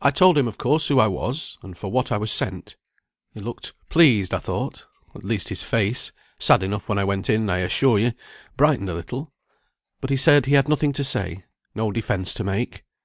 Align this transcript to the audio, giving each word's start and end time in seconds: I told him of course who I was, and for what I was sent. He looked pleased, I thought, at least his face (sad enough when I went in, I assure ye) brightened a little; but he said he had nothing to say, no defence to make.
I 0.00 0.12
told 0.12 0.38
him 0.38 0.46
of 0.46 0.56
course 0.56 0.86
who 0.86 1.00
I 1.00 1.08
was, 1.08 1.58
and 1.62 1.76
for 1.76 1.90
what 1.90 2.12
I 2.12 2.16
was 2.16 2.30
sent. 2.30 2.76
He 3.34 3.40
looked 3.40 3.72
pleased, 3.88 4.32
I 4.32 4.38
thought, 4.38 4.86
at 5.16 5.24
least 5.24 5.48
his 5.48 5.64
face 5.64 6.12
(sad 6.38 6.62
enough 6.62 6.88
when 6.88 6.96
I 6.96 7.02
went 7.02 7.28
in, 7.28 7.50
I 7.50 7.58
assure 7.58 7.98
ye) 7.98 8.12
brightened 8.56 8.88
a 8.88 8.94
little; 8.94 9.32
but 10.00 10.10
he 10.10 10.16
said 10.16 10.46
he 10.46 10.54
had 10.54 10.68
nothing 10.68 10.92
to 10.92 11.02
say, 11.02 11.44
no 11.74 11.90
defence 11.90 12.34
to 12.34 12.44
make. 12.44 12.84